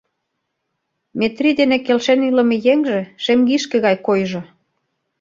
[1.19, 4.41] Метрий дене келшен илыме еҥже шемгишке гай койжо!